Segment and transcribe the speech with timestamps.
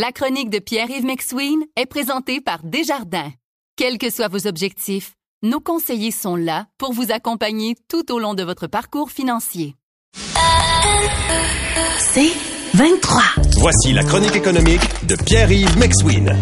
[0.00, 3.32] La chronique de Pierre-Yves McSween est présentée par Desjardins.
[3.74, 8.34] Quels que soient vos objectifs, nos conseillers sont là pour vous accompagner tout au long
[8.34, 9.74] de votre parcours financier.
[11.98, 12.30] C'est
[12.74, 13.22] 23.
[13.56, 16.32] Voici la chronique économique de Pierre-Yves McSween.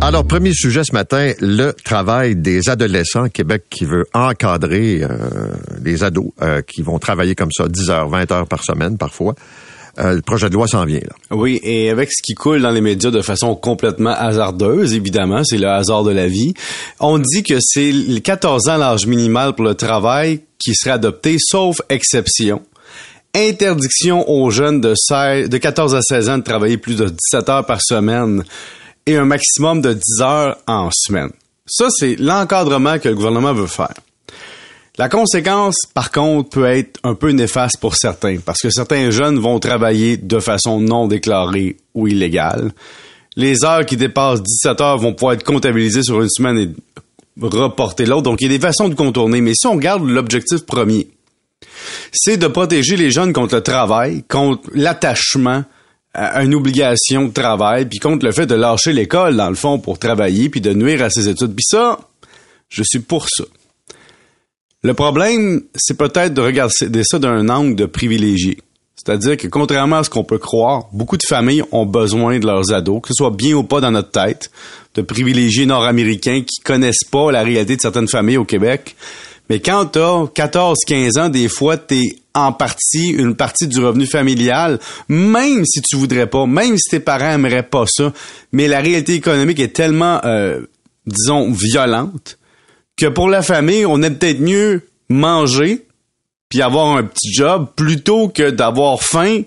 [0.00, 3.28] Alors, premier sujet ce matin, le travail des adolescents.
[3.28, 5.08] Québec qui veut encadrer euh,
[5.82, 9.34] les ados euh, qui vont travailler comme ça 10 heures, 20 heures par semaine parfois.
[9.98, 11.00] Euh, le projet de loi s'en vient.
[11.30, 15.58] Oui, et avec ce qui coule dans les médias de façon complètement hasardeuse, évidemment, c'est
[15.58, 16.52] le hasard de la vie,
[16.98, 21.80] on dit que c'est 14 ans l'âge minimal pour le travail qui serait adopté, sauf
[21.88, 22.62] exception.
[23.36, 27.48] Interdiction aux jeunes de, 16, de 14 à 16 ans de travailler plus de 17
[27.48, 28.44] heures par semaine
[29.06, 31.30] et un maximum de 10 heures en semaine.
[31.66, 33.94] Ça, c'est l'encadrement que le gouvernement veut faire.
[34.96, 39.40] La conséquence, par contre, peut être un peu néfaste pour certains, parce que certains jeunes
[39.40, 42.72] vont travailler de façon non déclarée ou illégale.
[43.34, 46.70] Les heures qui dépassent 17 heures vont pouvoir être comptabilisées sur une semaine et
[47.40, 48.22] reporter l'autre.
[48.22, 49.40] Donc, il y a des façons de contourner.
[49.40, 51.08] Mais si on regarde l'objectif premier,
[52.12, 55.64] c'est de protéger les jeunes contre le travail, contre l'attachement
[56.12, 59.80] à une obligation de travail, puis contre le fait de lâcher l'école, dans le fond,
[59.80, 61.56] pour travailler, puis de nuire à ses études.
[61.56, 61.98] Puis ça,
[62.68, 63.42] je suis pour ça.
[64.84, 68.58] Le problème, c'est peut-être de regarder ça d'un angle de privilégié.
[68.96, 72.70] C'est-à-dire que contrairement à ce qu'on peut croire, beaucoup de familles ont besoin de leurs
[72.70, 74.50] ados, que ce soit bien ou pas dans notre tête,
[74.94, 78.94] de privilégiés nord-américains qui connaissent pas la réalité de certaines familles au Québec.
[79.48, 84.06] Mais quand t'as 14, 15 ans, des fois, t'es en partie, une partie du revenu
[84.06, 88.12] familial, même si tu voudrais pas, même si tes parents aimeraient pas ça.
[88.52, 90.60] Mais la réalité économique est tellement, euh,
[91.06, 92.36] disons, violente
[92.96, 95.86] que pour la famille, on est peut-être mieux manger
[96.48, 99.42] puis avoir un petit job plutôt que d'avoir faim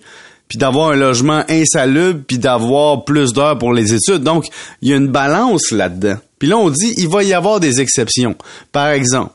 [0.47, 4.23] puis d'avoir un logement insalubre puis d'avoir plus d'heures pour les études.
[4.23, 4.47] Donc,
[4.81, 6.17] il y a une balance là-dedans.
[6.39, 8.35] Puis là, on dit, il va y avoir des exceptions.
[8.71, 9.31] Par exemple,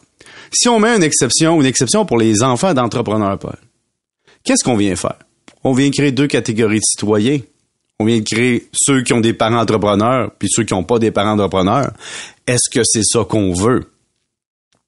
[0.52, 3.56] si on met une exception, une exception pour les enfants d'entrepreneurs, Paul,
[4.44, 5.18] qu'est-ce qu'on vient faire?
[5.64, 7.40] On vient créer deux catégories de citoyens.
[7.98, 11.10] On vient créer ceux qui ont des parents entrepreneurs puis ceux qui n'ont pas des
[11.10, 11.92] parents entrepreneurs.
[12.46, 13.91] Est-ce que c'est ça qu'on veut?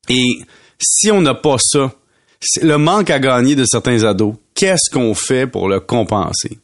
[0.08, 0.38] Et
[0.78, 1.92] si on n'a pas ça,
[2.62, 6.58] le manque à gagner de certains ados, qu'est-ce qu'on fait pour le compenser?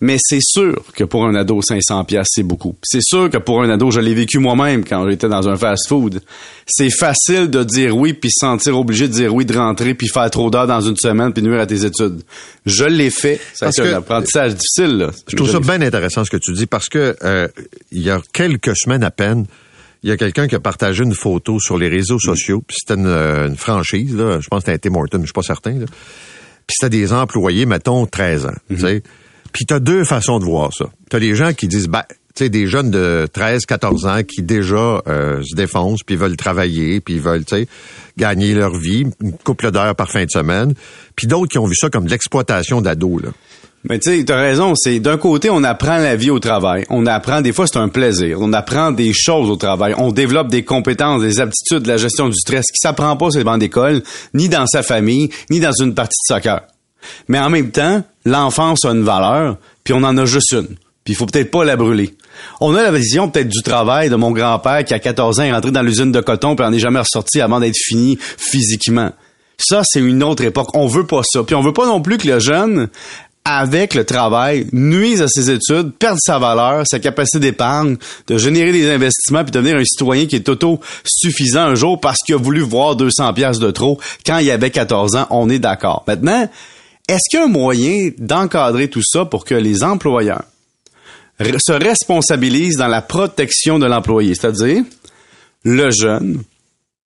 [0.00, 2.74] Mais c'est sûr que pour un ado, 500 pièces c'est beaucoup.
[2.82, 6.20] C'est sûr que pour un ado, je l'ai vécu moi-même quand j'étais dans un fast-food.
[6.66, 10.08] C'est facile de dire oui puis se sentir obligé de dire oui, de rentrer puis
[10.08, 12.22] faire trop d'heures dans une semaine puis nuire à tes études.
[12.66, 13.40] Je l'ai fait.
[13.54, 14.98] Ça a été un apprentissage difficile.
[14.98, 15.10] Là.
[15.26, 17.48] Je trouve ça bien intéressant ce que tu dis parce que euh,
[17.90, 19.46] il y a quelques semaines à peine,
[20.02, 23.00] il y a quelqu'un qui a partagé une photo sur les réseaux sociaux, puis c'était
[23.00, 25.72] une, franchise, là, je pense que c'était Tim Horton, je suis pas certain.
[25.72, 25.86] Là.
[26.66, 28.54] Puis c'était des employés, mettons, 13 ans.
[28.68, 29.02] tu sais.
[29.52, 30.86] Puis tu as deux façons de voir ça.
[31.10, 32.04] Tu as les gens qui disent, ben,
[32.34, 36.36] tu sais, des jeunes de 13, 14 ans qui déjà euh, se défoncent, puis veulent
[36.36, 37.68] travailler, puis veulent, tu sais,
[38.16, 40.74] gagner leur vie, une couple d'heures par fin de semaine.
[41.14, 43.28] Puis d'autres qui ont vu ça comme de l'exploitation d'ados, là.
[43.88, 44.74] Mais tu sais, t'as raison.
[44.76, 46.84] C'est d'un côté, on apprend la vie au travail.
[46.88, 48.38] On apprend des fois, c'est un plaisir.
[48.40, 49.94] On apprend des choses au travail.
[49.98, 53.44] On développe des compétences, des aptitudes, la gestion du stress qui s'apprend pas sur les
[53.44, 54.02] bancs d'école,
[54.34, 56.62] ni dans sa famille, ni dans une partie de soccer.
[57.26, 60.76] Mais en même temps, l'enfance a une valeur, puis on en a juste une.
[61.04, 62.14] Puis il faut peut-être pas la brûler.
[62.60, 65.52] On a la vision peut-être du travail de mon grand-père qui à 14 ans est
[65.52, 69.10] rentré dans l'usine de coton puis en est jamais ressorti avant d'être fini physiquement.
[69.58, 70.68] Ça, c'est une autre époque.
[70.74, 71.42] On veut pas ça.
[71.42, 72.88] Puis on veut pas non plus que le jeune
[73.44, 77.96] avec le travail, nuise à ses études, perd sa valeur, sa capacité d'épargne,
[78.28, 82.36] de générer des investissements puis devenir un citoyen qui est auto-suffisant un jour parce qu'il
[82.36, 86.04] a voulu voir 200 pièces de trop quand il avait 14 ans, on est d'accord.
[86.06, 86.48] Maintenant,
[87.08, 90.44] est-ce qu'il y a un moyen d'encadrer tout ça pour que les employeurs
[91.40, 94.84] se responsabilisent dans la protection de l'employé, c'est-à-dire
[95.64, 96.42] le jeune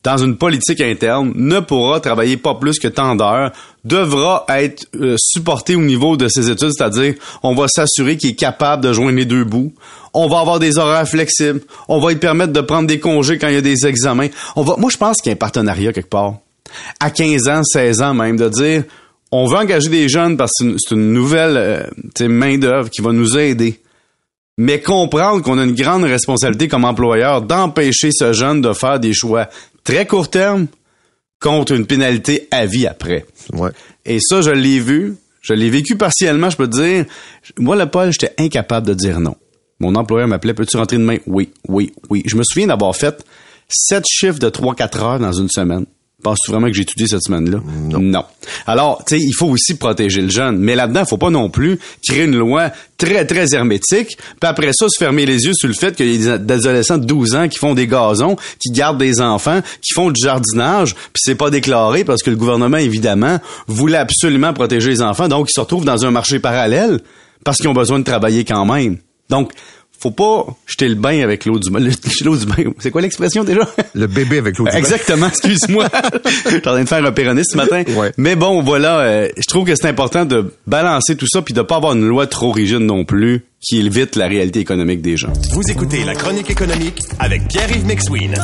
[0.02, 3.52] dans une politique interne, ne pourra travailler pas plus que tant d'heures,
[3.84, 8.34] devra être euh, supporté au niveau de ses études, c'est-à-dire on va s'assurer qu'il est
[8.34, 9.72] capable de joindre les deux bouts.
[10.14, 11.62] On va avoir des horaires flexibles.
[11.88, 14.28] On va lui permettre de prendre des congés quand il y a des examens.
[14.56, 16.34] On va, moi, je pense qu'il y a un partenariat quelque part.
[17.00, 18.84] À 15 ans, 16 ans même, de dire
[19.30, 23.38] on veut engager des jeunes parce que c'est une, nouvelle euh, main-d'œuvre qui va nous
[23.38, 23.80] aider
[24.58, 29.14] mais comprendre qu'on a une grande responsabilité comme employeur d'empêcher ce jeune de faire des
[29.14, 29.48] choix
[29.84, 30.66] très court terme
[31.40, 33.26] contre une pénalité à vie après.
[33.52, 33.70] Ouais.
[34.04, 37.04] Et ça, je l'ai vu, je l'ai vécu partiellement, je peux te dire.
[37.58, 39.36] Moi, le Paul, j'étais incapable de dire non.
[39.80, 41.18] Mon employeur m'appelait, peux-tu rentrer demain?
[41.26, 42.22] Oui, oui, oui.
[42.26, 43.24] Je me souviens d'avoir fait
[43.68, 45.86] sept chiffres de 3-4 heures dans une semaine.
[46.22, 47.58] Penses-tu vraiment que j'ai étudié cette semaine-là?
[47.88, 48.24] Non.
[48.66, 50.58] Alors, tu sais, il faut aussi protéger le jeune.
[50.58, 54.70] Mais là-dedans, il faut pas non plus créer une loi très, très hermétique, puis après
[54.72, 57.34] ça, se fermer les yeux sur le fait qu'il y a des adolescents de 12
[57.34, 61.34] ans qui font des gazons, qui gardent des enfants, qui font du jardinage, puis c'est
[61.34, 65.60] pas déclaré parce que le gouvernement, évidemment, voulait absolument protéger les enfants, donc ils se
[65.60, 67.00] retrouvent dans un marché parallèle
[67.44, 68.98] parce qu'ils ont besoin de travailler quand même.
[69.28, 69.50] Donc,
[70.02, 71.78] faut pas jeter le bain avec l'eau du bain.
[72.24, 72.72] L'eau du bain.
[72.80, 73.68] C'est quoi l'expression déjà?
[73.94, 74.76] Le bébé avec l'eau du bain.
[74.76, 75.88] Exactement, excuse-moi.
[76.50, 77.84] J'étais en train de faire un péroniste ce matin.
[77.96, 78.12] Ouais.
[78.16, 81.62] Mais bon, voilà, euh, je trouve que c'est important de balancer tout ça puis de
[81.62, 85.32] pas avoir une loi trop rigide non plus qui évite la réalité économique des gens.
[85.52, 88.34] Vous écoutez La Chronique économique avec Pierre-Yves McSween.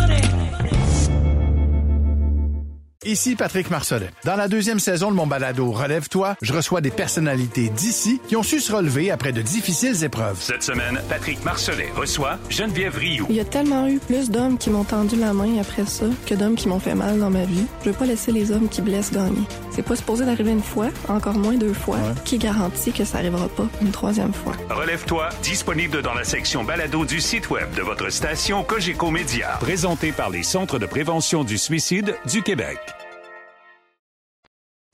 [3.05, 4.11] Ici Patrick Marcelet.
[4.25, 8.43] Dans la deuxième saison de mon balado Relève-toi, je reçois des personnalités d'ici qui ont
[8.43, 10.37] su se relever après de difficiles épreuves.
[10.41, 13.27] Cette semaine, Patrick Marcelet reçoit Geneviève Rioux.
[13.31, 16.35] Il y a tellement eu plus d'hommes qui m'ont tendu la main après ça que
[16.35, 17.67] d'hommes qui m'ont fait mal dans ma vie.
[17.85, 19.47] Je veux pas laisser les hommes qui blessent gagner.
[19.79, 21.99] C'est pas supposé d'arriver une fois, encore moins deux fois.
[22.25, 24.55] Qui garantit que ça arrivera pas une troisième fois?
[24.71, 29.57] Relève-toi, disponible dans la section balado du site web de votre station Cogeco Média.
[29.61, 32.98] Présenté par les Centres de prévention du suicide du Québec.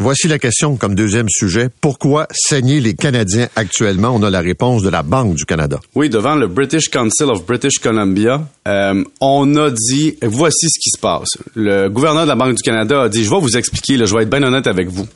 [0.05, 1.71] Voici la question comme deuxième sujet.
[1.81, 4.11] Pourquoi saigner les Canadiens actuellement?
[4.11, 5.81] On a la réponse de la Banque du Canada.
[5.95, 10.91] Oui, devant le British Council of British Columbia, euh, on a dit, voici ce qui
[10.91, 11.39] se passe.
[11.55, 14.25] Le gouverneur de la Banque du Canada a dit, je vais vous expliquer, je vais
[14.25, 15.07] être bien honnête avec vous.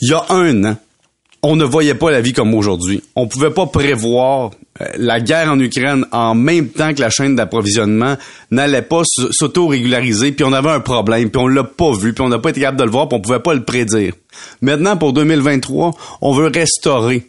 [0.00, 0.78] Il y a un an,
[1.42, 3.02] on ne voyait pas la vie comme aujourd'hui.
[3.14, 4.52] On pouvait pas prévoir
[4.96, 8.16] la guerre en Ukraine en même temps que la chaîne d'approvisionnement
[8.50, 12.28] n'allait pas s'auto-régulariser, puis on avait un problème, puis on l'a pas vu, puis on
[12.28, 14.12] n'a pas été capable de le voir, puis on pouvait pas le prédire.
[14.60, 17.26] Maintenant, pour 2023, on veut restaurer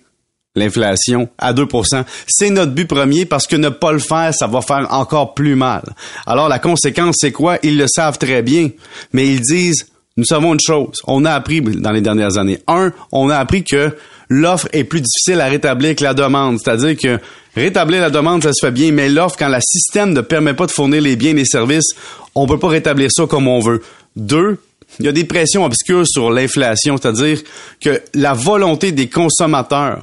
[0.56, 4.62] l'inflation à 2% C'est notre but premier parce que ne pas le faire, ça va
[4.62, 5.84] faire encore plus mal.
[6.25, 7.57] Alors la conséquence, c'est quoi?
[7.63, 8.69] Ils le savent très bien,
[9.13, 9.88] mais ils disent,
[10.19, 12.60] nous savons une chose, on a appris dans les dernières années.
[12.68, 13.95] Un, on a appris que
[14.30, 16.60] l'offre est plus difficile à rétablir que la demande.
[16.60, 17.19] C'est-à-dire que
[17.56, 20.66] rétablir la demande, ça se fait bien, mais l'offre, quand le système ne permet pas
[20.66, 21.92] de fournir les biens et les services,
[22.36, 23.81] on peut pas rétablir ça comme on veut.
[24.18, 24.60] Deux,
[25.00, 27.39] il y a des pressions obscures sur l'inflation, c'est-à-dire
[27.80, 30.01] que la volonté des consommateurs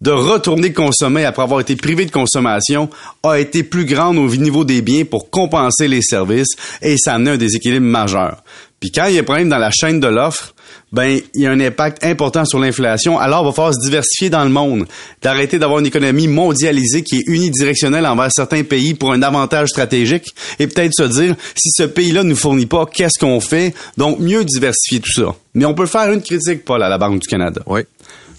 [0.00, 2.90] de retourner consommer après avoir été privé de consommation
[3.22, 7.32] a été plus grande au niveau des biens pour compenser les services et ça amenait
[7.32, 8.42] un déséquilibre majeur.
[8.80, 10.54] Puis quand il y a un problème dans la chaîne de l'offre,
[10.92, 13.18] ben il y a un impact important sur l'inflation.
[13.18, 14.86] Alors il va falloir se diversifier dans le monde,
[15.22, 20.34] d'arrêter d'avoir une économie mondialisée qui est unidirectionnelle envers certains pays pour un avantage stratégique
[20.58, 23.74] et peut-être se dire si ce pays-là nous fournit pas, qu'est-ce qu'on fait?
[23.96, 25.34] Donc mieux diversifier tout ça.
[25.54, 27.62] Mais on peut faire une critique Paul à la Banque du Canada.
[27.66, 27.82] Oui.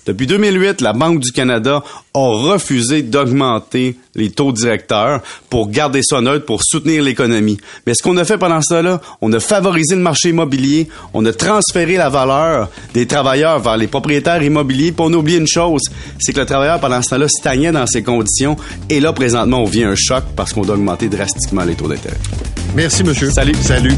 [0.07, 1.83] Depuis 2008, la Banque du Canada
[2.13, 7.57] a refusé d'augmenter les taux directeurs pour garder ça neutre, pour soutenir l'économie.
[7.85, 11.25] Mais ce qu'on a fait pendant ce temps-là, on a favorisé le marché immobilier, on
[11.25, 15.47] a transféré la valeur des travailleurs vers les propriétaires immobiliers, puis on a oublié une
[15.47, 15.81] chose,
[16.19, 18.55] c'est que le travailleur pendant ce temps-là stagnait dans ces conditions,
[18.89, 22.17] et là, présentement, on vit un choc parce qu'on a augmenté drastiquement les taux d'intérêt.
[22.75, 23.29] Merci, monsieur.
[23.29, 23.55] Salut.
[23.55, 23.97] Salut.